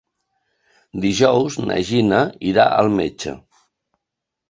[1.03, 3.39] Dijous na Gina irà al metge.